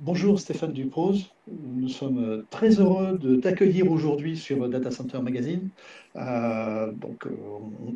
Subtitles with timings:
[0.00, 5.70] Bonjour Stéphane Duprose, nous sommes très heureux de t'accueillir aujourd'hui sur Data Center Magazine.
[6.14, 7.30] Euh, donc, euh,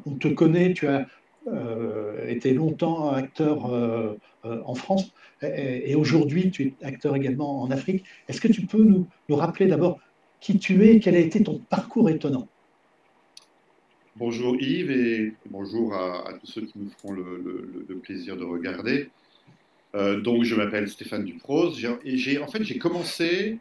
[0.04, 1.06] on, te connaît, tu as
[1.46, 4.14] euh, été longtemps acteur euh,
[4.44, 8.04] euh, en France et, aujourd'hui tu es acteur également en Afrique.
[8.26, 10.00] Est-ce que tu peux nous, rappeler d'abord
[10.40, 12.48] qui tu es et quel a été ton parcours étonnant?
[14.16, 19.08] Bonjour Yves et bonjour à, tous ceux qui nous feront le plaisir de regarder.
[19.94, 23.58] Euh, donc, je m'appelle Stéphane Duprose en fait j'ai commencé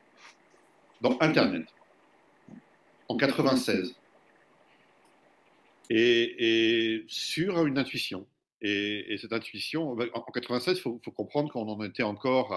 [1.02, 1.66] dans Internet
[3.10, 3.96] en 96
[5.90, 8.26] et, sur une intuition.
[8.62, 12.54] Et, et cette intuition, en 96, il faut, comprendre qu'on en était encore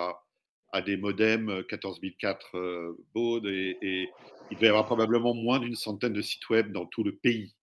[0.73, 4.11] à, des modems 14004 euh, baud et, et
[4.51, 7.55] il devait y avoir probablement moins d'une centaine de sites web dans tout le pays.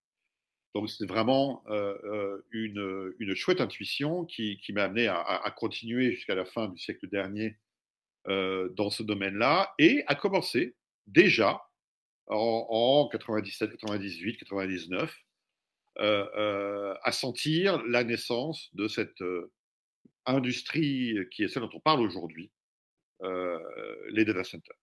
[0.74, 6.12] Donc c'est vraiment euh, euh, une, une, chouette intuition qui, qui m'a amené à, continuer
[6.12, 7.58] jusqu'à la fin du siècle dernier
[8.28, 10.76] euh, dans ce domaine-là et à commencer
[11.08, 11.62] déjà
[12.28, 15.14] en, en 97, 98, 99
[16.00, 19.22] euh, à sentir la naissance de cette
[20.26, 22.50] industrie qui est celle dont on parle aujourd'hui,
[23.22, 24.76] les data centers.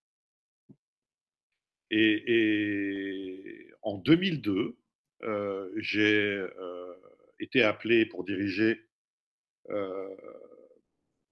[1.90, 4.76] Et, et en 2002, euh,
[5.76, 6.94] j'ai euh,
[7.40, 8.84] été appelé pour diriger
[9.70, 10.16] euh,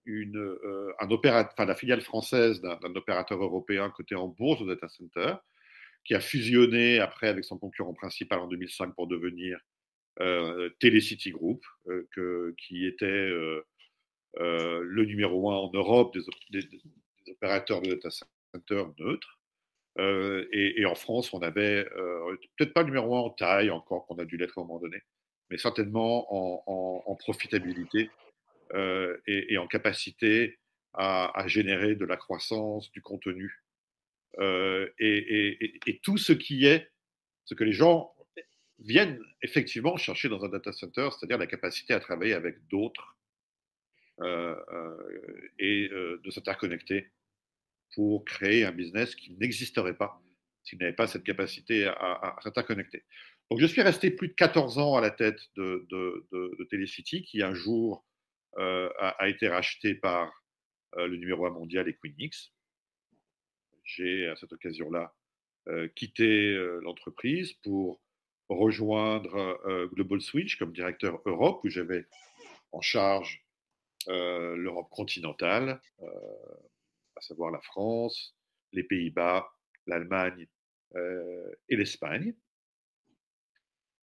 [0.05, 0.57] une,
[1.01, 5.35] un la filiale française d'un opérateur européen coté en bourse au data center,
[6.05, 9.59] qui a fusionné après avec son concurrent principal en 2005 pour devenir
[10.21, 13.63] euh, Telecity Group, euh, qui était euh,
[14.35, 16.17] le numéro un en Europe
[16.51, 19.36] des, des, opérateurs de data center neutres.
[19.99, 24.07] Euh, et, en France, on avait euh, peut-être pas le numéro un en taille encore,
[24.07, 25.03] qu'on a dû l'être à un moment donné,
[25.51, 28.11] mais certainement en, profitabilité
[28.75, 30.59] euh, et, en capacité
[30.93, 33.63] à, générer de la croissance, du contenu.
[34.39, 36.91] Et, tout ce qui est,
[37.45, 38.15] ce que les gens
[38.79, 43.17] viennent effectivement chercher dans un data center, c'est-à-dire la capacité à travailler avec d'autres
[45.59, 47.11] et de s'interconnecter
[47.95, 50.21] pour créer un business qui n'existerait pas
[50.67, 53.05] s'il n'avait pas cette capacité à, à, s'interconnecter.
[53.51, 57.55] Donc, je suis resté plus de 14 ans à la tête de, Telecity, qui un
[57.55, 58.05] jour
[58.59, 60.33] euh, a, été racheté par
[60.97, 62.53] euh, le numéro 1 mondial Equinix.
[63.85, 65.15] J'ai, à cette occasion-là,
[65.69, 68.01] euh, quitté l'entreprise pour
[68.49, 69.61] rejoindre
[69.95, 72.07] Global Switch comme directeur Europe, où j'avais
[72.73, 73.45] en charge
[74.09, 75.81] l'Europe continentale
[77.17, 78.37] à savoir la France,
[78.73, 79.49] les Pays-Bas,
[79.87, 80.47] l'Allemagne
[80.95, 82.35] euh, et l'Espagne.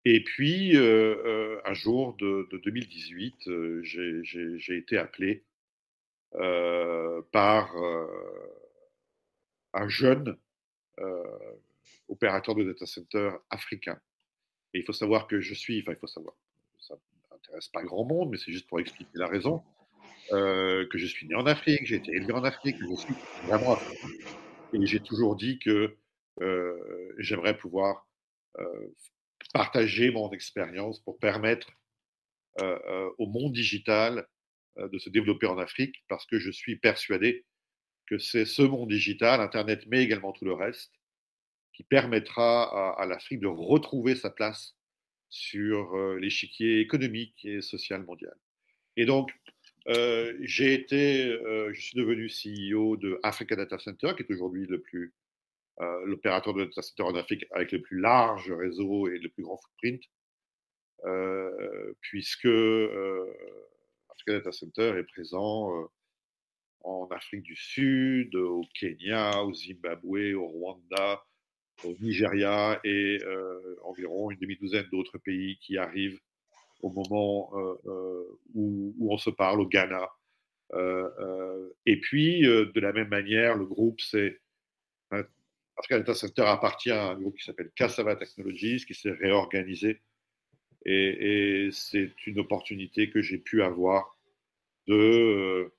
[0.04, 5.44] Et puis, euh, euh, un jour de, de 2018, euh, j'ai été appelé
[7.30, 7.76] par
[9.74, 10.36] un jeune
[12.08, 14.00] opérateur de data center africain.
[14.72, 16.34] Et il faut savoir que je suis, enfin, il faut savoir,
[16.80, 16.94] ça
[17.30, 19.62] n'intéresse pas grand monde, mais c'est juste pour expliquer la raison
[20.30, 23.14] euh, que je suis né en Afrique, j'ai été élevé en Afrique, que je suis
[23.44, 23.78] vraiment.
[24.72, 25.96] Et j'ai toujours dit que
[26.40, 28.08] euh, j'aimerais pouvoir
[28.58, 28.94] euh,
[29.52, 31.70] partager mon expérience pour permettre
[33.16, 34.26] au monde digital
[34.76, 37.46] de se développer en Afrique, parce que je suis persuadé
[38.04, 40.92] que c'est ce monde digital, Internet, mais également tout le reste,
[41.72, 44.76] qui permettra à, à l'Afrique de retrouver sa place
[45.30, 48.36] sur l'échiquier économique et social mondial.
[48.98, 49.32] Et donc,
[49.88, 54.66] euh, j'ai été, euh, je suis devenu CEO de Africa Data Center, qui est aujourd'hui
[54.66, 55.12] le plus
[55.80, 59.42] euh, l'opérateur de data center en Afrique avec le plus large réseau et le plus
[59.42, 60.02] grand footprint,
[62.00, 65.88] puisque Africa Data Center est présent
[66.84, 71.24] en Afrique du Sud, au Kenya, au Zimbabwe, au Rwanda,
[71.84, 73.18] au Nigeria et
[73.82, 76.20] environ une demi-douzaine d'autres pays qui arrivent
[76.82, 80.10] au moment euh, euh, où, on se parle au Ghana.
[80.74, 84.40] Euh, et puis, de la même manière, le groupe, c'est
[85.10, 90.00] Africa Data Center appartient à un groupe qui s'appelle Cassava Technologies, qui s'est réorganisé.
[90.84, 94.18] Et, c'est une opportunité que j'ai pu avoir
[94.88, 95.72] de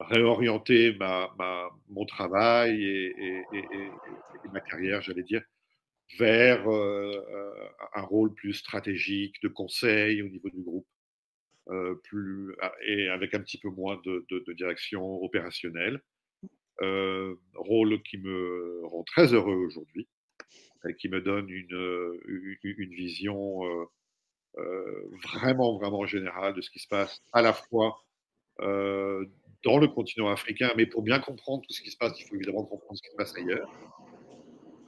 [0.00, 1.30] réorienter ma,
[1.88, 3.44] mon travail et,
[4.52, 5.42] ma carrière, j'allais dire,
[6.18, 6.64] vers
[7.94, 10.86] un rôle plus stratégique de conseil au niveau du groupe,
[11.68, 12.54] euh, plus,
[12.86, 16.02] et avec un petit peu moins de, direction opérationnelle.
[16.82, 20.08] Euh, rôle qui me rend très heureux aujourd'hui
[20.88, 23.62] et qui me donne une, une, une vision
[24.58, 28.04] euh, vraiment, vraiment générale de ce qui se passe à la fois
[29.64, 32.34] dans le continent africain, mais pour bien comprendre tout ce qui se passe, il faut
[32.34, 33.70] évidemment comprendre ce qui se passe ailleurs.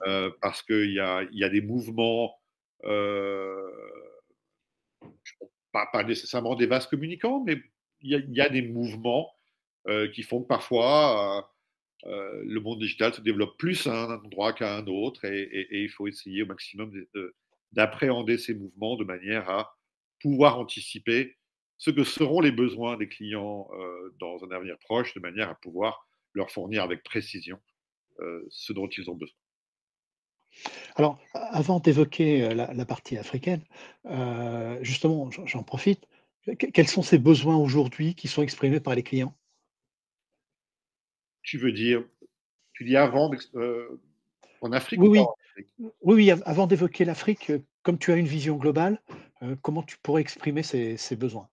[0.07, 2.46] Euh, parce qu'il y a, y a des mouvements, euh,
[5.73, 7.61] pas, pas, nécessairement des vases communicants, mais
[8.01, 9.31] il y, a des mouvements
[9.89, 11.51] euh, qui font que parfois
[12.05, 15.89] euh, le monde digital se développe plus à un endroit qu'à un autre et, il
[15.89, 16.93] faut essayer au maximum
[17.73, 19.77] d'appréhender ces mouvements de manière à
[20.21, 21.37] pouvoir anticiper
[21.79, 25.55] ce que seront les besoins des clients euh, dans un avenir proche, de manière à
[25.55, 27.61] pouvoir leur fournir avec précision
[28.21, 29.37] euh, ce dont ils ont besoin.
[30.97, 33.63] Alors, avant d'évoquer la, la, partie africaine,
[34.07, 36.07] euh, justement, j'en profite.
[36.59, 39.35] Quels sont ces besoins aujourd'hui qui sont exprimés par les clients?
[41.43, 42.05] Tu veux dire,
[42.73, 44.01] tu dis avant, euh,
[44.61, 45.19] en Afrique Oui, oui.
[45.21, 45.67] Afrique?
[45.81, 49.01] Oui, oui, avant d'évoquer l'Afrique, comme tu as une vision globale,
[49.43, 51.49] euh, comment tu pourrais exprimer ces, ces besoins?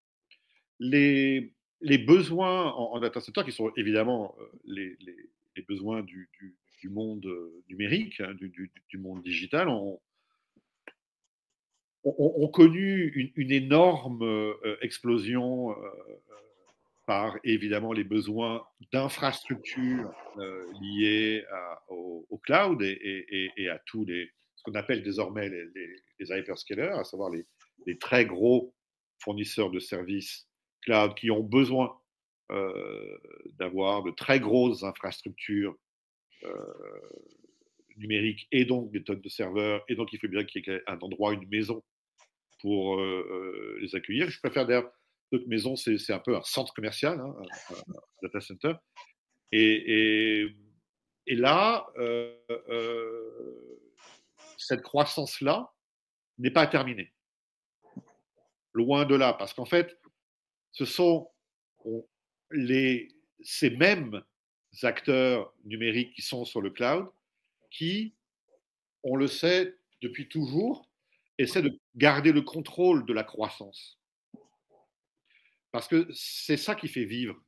[0.80, 4.36] Les, les, besoins en, en, data center, qui sont évidemment
[4.66, 5.16] les, les,
[5.56, 10.02] les besoins du, du, du monde euh, numérique, hein, du, monde digital, ont,
[12.50, 15.76] connu une, énorme euh, explosion euh,
[17.06, 20.12] par évidemment les besoins d'infrastructures
[20.82, 21.46] liées
[21.88, 27.98] au, cloud et, à tous les ce qu'on appelle désormais les, hyperscalers, à savoir les,
[27.98, 28.74] très gros
[29.20, 30.50] fournisseurs de services
[30.82, 31.98] cloud qui ont besoin
[33.58, 35.78] d'avoir de très grosses infrastructures
[37.98, 40.82] numérique et donc des tonnes de serveurs, et donc il faut bien qu'il y ait
[40.88, 41.84] un endroit, une maison
[42.64, 44.30] pour euh, les accueillir.
[44.30, 44.92] Je préfère d'ailleurs,
[45.32, 47.36] notre maison, c'est un peu un centre commercial, hein,
[47.70, 48.74] un, data center.
[49.52, 50.48] Et,
[51.28, 52.36] et, là, euh,
[52.70, 53.80] euh,
[54.58, 55.72] cette croissance-là
[56.38, 57.14] n'est pas terminée.
[58.72, 60.00] Loin de là, parce qu'en fait,
[60.72, 61.30] ce sont
[62.50, 63.10] les,
[63.42, 64.24] ces mêmes
[64.82, 67.08] acteurs numériques qui sont sur le cloud
[67.70, 68.14] qui,
[69.04, 70.88] on le sait depuis toujours,
[71.38, 74.00] essaient de garder le contrôle de la croissance.
[75.72, 77.42] Parce que c'est ça qui fait vivre.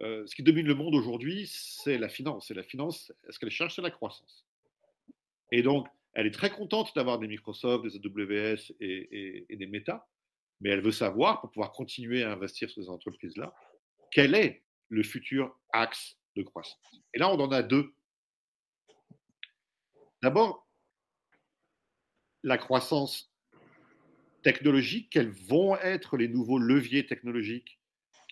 [0.00, 2.50] Euh, ce qui domine le monde aujourd'hui, c'est la finance.
[2.50, 4.46] Et la finance, est-ce qu'elle cherche la croissance
[5.50, 10.06] Et donc, elle est très contente d'avoir des Microsoft, des AWS et, et, des Meta,
[10.60, 13.54] mais elle veut savoir, pour pouvoir continuer à investir sur ces entreprises-là,
[14.10, 14.62] quel est
[14.92, 17.02] le futur axe de croissance.
[17.14, 17.94] Et là, on en a deux.
[20.22, 20.68] D'abord,
[22.42, 23.32] la croissance
[24.42, 27.80] technologique, quels vont être les nouveaux leviers technologiques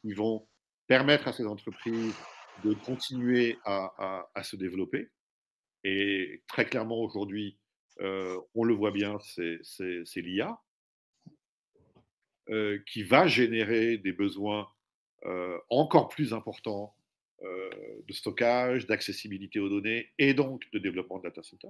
[0.02, 0.46] qui vont
[0.86, 2.14] permettre à ces entreprises
[2.62, 5.10] de continuer à, se développer?
[5.82, 7.58] Et très clairement, aujourd'hui,
[8.00, 10.60] euh, on le voit bien, c'est l'IA
[12.50, 14.68] euh, qui va générer des besoins
[15.68, 16.94] encore plus important
[17.42, 17.70] euh,
[18.06, 21.68] de stockage, d'accessibilité aux données et donc de développement de data center.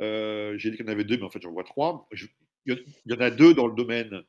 [0.00, 2.08] Euh, J'ai dit qu'il y en avait deux, mais en fait j'en vois trois.
[2.64, 4.22] Il y en a deux dans le domaine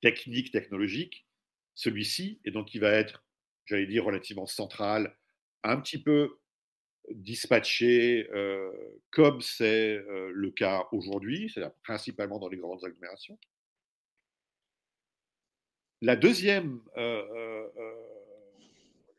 [0.00, 1.26] technique, technologique.
[1.74, 3.22] Celui-ci, et donc il va être,
[3.66, 5.14] j'allais dire, relativement central,
[5.62, 6.38] un petit peu
[7.10, 8.70] dispatché euh,
[9.10, 13.38] comme c'est euh, le cas aujourd'hui, c'est-à-dire principalement dans les grandes agglomérations.
[16.02, 17.94] La deuxième euh, euh, euh,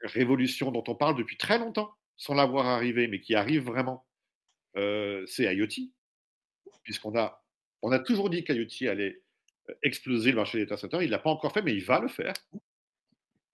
[0.02, 4.06] révolution dont on parle depuis très longtemps, sans la voir arriver, mais qui arrive vraiment,
[4.76, 5.92] c'est IoT,
[6.84, 7.42] puisqu'on a,
[7.82, 9.22] on a toujours dit qu'IoT allait
[9.82, 11.02] exploser le marché des data.
[11.02, 12.34] Il ne l'a pas encore fait, mais il va le faire,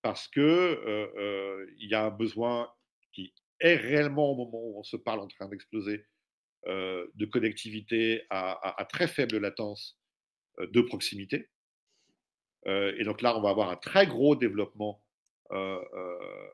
[0.02, 2.74] parce qu'il euh, y a un besoin
[3.14, 6.04] qui est réellement au moment où on se parle en train d'exploser
[6.66, 10.00] de connectivité à, très faible latence
[10.60, 11.48] de proximité.
[12.68, 15.02] Euh, et donc là, on va avoir un très gros développement
[15.52, 16.48] euh, euh,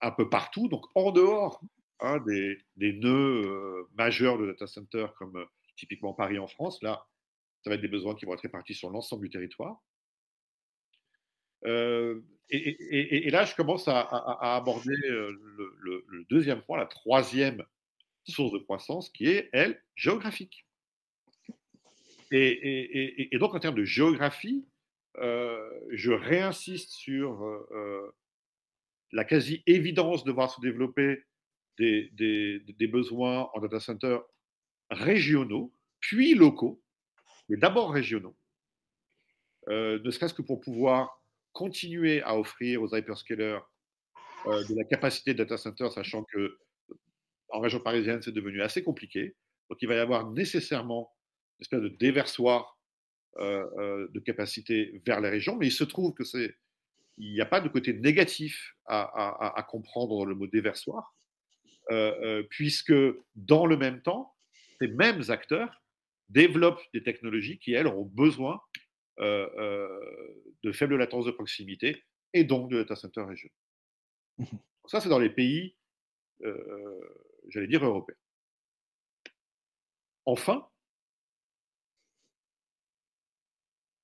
[0.00, 1.60] un peu partout, donc en dehors
[2.00, 6.82] hein, des, nœuds majeurs de data center comme typiquement Paris en France.
[6.82, 7.06] Là,
[7.62, 9.80] ça va être des besoins qui vont être répartis sur l'ensemble du territoire.
[11.64, 14.02] Et, là, je commence à,
[14.56, 17.64] aborder le, deuxième point, la troisième
[18.24, 20.64] source de croissance, qui est, elle, géographique.
[22.30, 24.64] Et, donc, en termes de géographie,
[25.18, 28.14] je réinsiste sur euh, euh,
[29.12, 31.22] la quasi-évidence de voir se développer
[31.78, 34.18] des, besoins en data center
[34.90, 36.82] régionaux, puis locaux,
[37.48, 38.36] mais d'abord régionaux,
[39.68, 43.60] euh, ne serait-ce que pour pouvoir continuer à offrir aux hyperscalers
[44.46, 46.58] euh, de la capacité de data center, sachant que
[47.48, 49.36] en région parisienne, c'est devenu assez compliqué.
[49.70, 51.12] Donc, il va y avoir nécessairement
[51.58, 52.75] une espèce de déversoir euh, euh,
[53.38, 56.54] de capacité vers les régions, mais il se trouve que ces,
[57.18, 61.14] il n'y a pas de côté négatif à, comprendre dans le mot déversoir,
[62.50, 62.94] puisque
[63.34, 64.34] dans le même temps,
[64.80, 65.82] ces mêmes acteurs
[66.28, 68.60] développent des technologies qui, elles, ont besoin
[69.18, 73.50] de faible latence de proximité et donc de data center région.
[74.38, 74.44] Mmh
[74.88, 75.76] ça, c'est dans les pays,
[77.48, 78.16] j'allais dire, européens.
[80.24, 80.68] Enfin,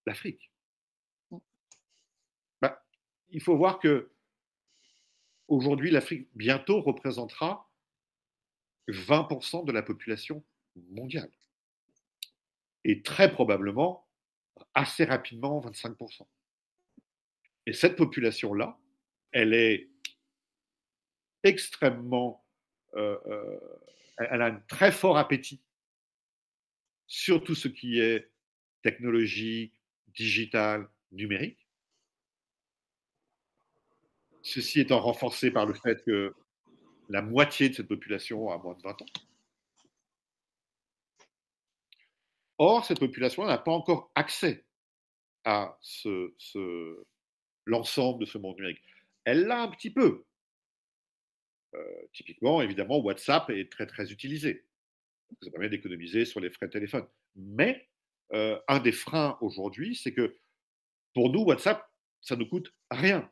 [0.07, 0.51] l'Afrique.
[1.31, 1.39] Mmh.
[2.61, 2.85] Bah,
[3.31, 4.11] il faut voir que
[5.49, 7.71] aujourd'hui, l'Afrique bientôt représentera
[8.89, 10.45] 20% de la population
[10.91, 11.31] mondiale.
[12.85, 14.09] Et très probablement,
[14.75, 16.27] assez rapidement, 25%.
[17.67, 18.79] Et cette population-là,
[19.31, 19.89] elle est
[21.45, 22.45] extrêmement...
[22.95, 23.61] Euh, euh,
[24.19, 25.63] elle a un très fort appétit
[27.07, 28.31] sur tout ce qui est
[28.83, 29.75] technologique,
[30.15, 31.67] digital, numérique.
[34.43, 36.35] Ceci étant renforcé par le fait que
[37.09, 39.07] la moitié de cette population a moins de 20 ans.
[42.59, 44.65] Or, cette population n'a pas encore accès
[45.45, 45.79] à
[47.67, 48.83] l'ensemble de ce monde numérique.
[49.25, 50.25] Elle l'a un petit peu.
[51.75, 54.65] Euh, typiquement, évidemment, WhatsApp est très très utilisé.
[55.43, 57.07] Ça permet d'économiser sur les frais de téléphone.
[57.35, 57.89] Mais
[58.35, 60.37] euh, un des freins aujourd'hui, c'est que
[61.15, 61.87] pour nous, WhatsApp,
[62.21, 63.31] ça ne coûte rien.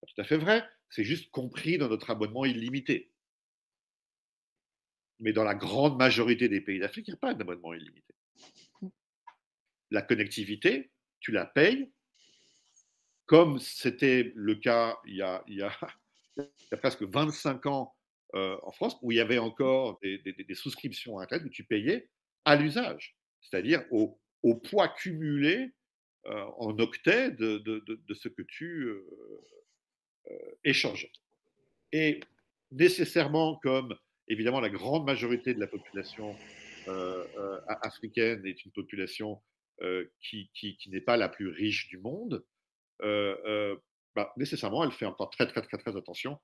[0.00, 3.12] C'est tout à fait vrai, c'est juste compris dans notre abonnement illimité.
[5.18, 8.14] Mais dans la grande majorité des pays d'Afrique, il n'y a pas d'abonnement illimité.
[9.90, 11.90] La connectivité, tu la payes,
[13.26, 15.44] comme c'était le cas il y a,
[16.78, 17.94] presque 25 ans
[18.34, 22.08] euh, en France, où il y avait encore des, souscriptions à Internet où tu payais
[22.44, 24.18] à l'usage, c'est-à-dire au,
[24.70, 25.72] poids cumulé
[26.26, 30.30] euh, en octets de, ce que tu euh,
[30.64, 31.10] échangeais.
[31.92, 32.20] Et
[32.70, 33.96] nécessairement, comme
[34.28, 36.36] évidemment la grande majorité de la population
[37.82, 39.42] africaine est une population
[40.20, 42.44] qui, qui, n'est pas la plus riche du monde,
[44.16, 46.40] bah, nécessairement, elle fait encore très, très, très, très attention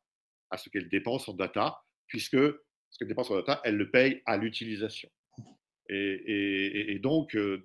[0.51, 4.23] à ce qu'elle dépense en data, puisque ce qu'elle dépense en data, elle le paye
[4.27, 5.11] à l'utilisation.
[5.89, 7.59] Et, donc, il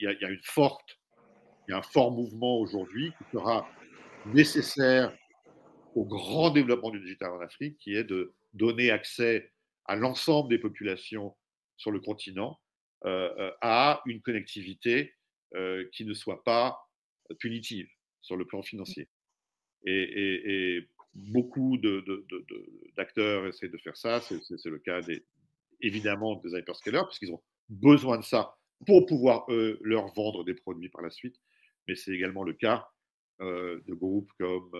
[0.00, 0.28] y, a
[1.68, 3.68] un fort mouvement aujourd'hui qui sera
[4.26, 5.16] nécessaire
[5.94, 9.52] au grand développement du digital en Afrique, qui est de donner accès
[9.86, 11.36] à l'ensemble des populations
[11.76, 12.58] sur le continent
[13.04, 15.14] à une connectivité
[15.92, 16.78] qui ne soit pas
[17.38, 17.88] punitive
[18.20, 19.08] sur le plan financier.
[19.84, 21.76] Et, beaucoup
[22.96, 24.20] d'acteurs essaient de faire ça.
[24.20, 25.24] C'est le cas des,
[25.82, 28.56] évidemment des hyperscalers, puisqu'ils ont besoin de ça
[28.86, 29.44] pour pouvoir
[29.82, 31.36] leur vendre des produits par la suite.
[31.86, 32.88] Mais c'est également le cas
[33.40, 34.70] de groupes comme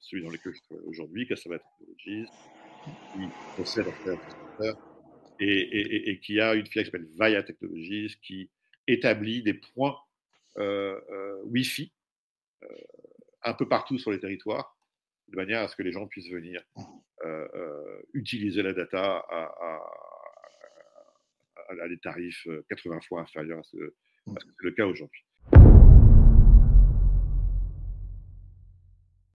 [0.00, 2.30] celui dans lequel je travaille aujourd'hui, Cassava Technologies,
[2.84, 3.20] qui
[3.56, 4.74] possède un
[5.40, 8.50] et, et, et, qui a une filiale qui s'appelle Vaya Technologies, qui
[8.86, 9.96] établit des points
[10.58, 11.92] euh, euh, Wi-Fi
[12.62, 12.68] euh,
[13.42, 14.76] un peu partout sur les territoires,
[15.28, 16.62] de manière à ce que les gens puissent venir
[18.14, 19.80] utiliser la data à,
[21.68, 25.24] à, des tarifs 80 fois inférieurs à ce, à ce que c'est le cas aujourd'hui.